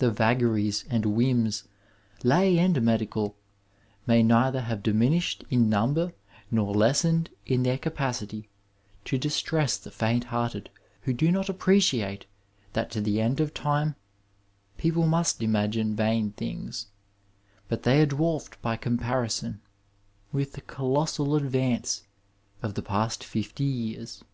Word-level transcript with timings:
The 0.00 0.10
vagaries 0.10 0.84
and 0.90 1.06
whims, 1.06 1.62
lay 2.24 2.58
and 2.58 2.82
medical, 2.82 3.36
may 4.08 4.24
neither 4.24 4.62
have 4.62 4.82
diminished 4.82 5.44
in 5.50 5.70
nmnber 5.70 6.14
nor 6.50 6.74
lessened 6.74 7.30
in 7.46 7.62
their 7.62 7.78
oapaicdtj 7.78 8.48
to 9.04 9.18
distress 9.18 9.76
the 9.76 9.92
faint 9.92 10.24
hearted 10.34 10.68
who 11.02 11.12
do 11.12 11.30
not 11.30 11.48
appreciate 11.48 12.26
that 12.72 12.90
to 12.90 13.00
the 13.00 13.20
end 13.20 13.38
of 13.38 13.54
time 13.54 13.94
people 14.78 15.06
must 15.06 15.44
imagine 15.44 15.94
vain 15.94 16.32
things, 16.32 16.88
but 17.68 17.82
Hiey 17.84 18.02
are 18.02 18.06
dwarfed 18.06 18.60
by 18.60 18.74
comparison 18.74 19.60
with 20.32 20.54
the 20.54 20.60
colossal 20.60 21.36
advance 21.36 22.02
of 22.64 22.74
the 22.74 22.82
past 22.82 23.22
fifty 23.22 23.62
years. 23.62 24.24